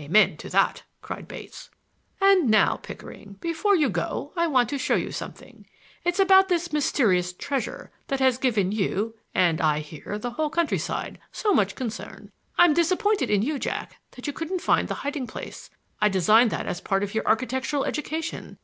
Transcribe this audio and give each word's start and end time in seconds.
"Amen 0.00 0.38
to 0.38 0.48
that!" 0.48 0.82
cried 1.02 1.28
Bates. 1.28 1.68
"And 2.18 2.48
now, 2.48 2.76
Pickering, 2.78 3.36
before 3.42 3.76
you 3.76 3.90
go 3.90 4.32
I 4.34 4.46
want 4.46 4.70
to 4.70 4.78
show 4.78 4.94
you 4.94 5.12
something. 5.12 5.66
It's 6.04 6.18
about 6.18 6.48
this 6.48 6.72
mysterious 6.72 7.34
treasure, 7.34 7.92
that 8.06 8.18
has 8.18 8.38
given 8.38 8.72
you—and 8.72 9.60
I 9.60 9.80
hear, 9.80 10.16
the 10.18 10.30
whole 10.30 10.48
countryside—so 10.48 11.52
much 11.52 11.74
concern. 11.74 12.32
I'm 12.56 12.72
disappointed 12.72 13.28
in 13.28 13.42
you, 13.42 13.58
Jack, 13.58 13.98
that 14.12 14.26
you 14.26 14.32
couldn't 14.32 14.62
find 14.62 14.88
the 14.88 14.94
hiding 15.04 15.26
place. 15.26 15.68
I 16.00 16.08
designed 16.08 16.50
that 16.50 16.64
as 16.64 16.80
a 16.80 16.84
part 16.84 17.02
of 17.02 17.12
your 17.12 17.26
architectural 17.26 17.84
education. 17.84 18.56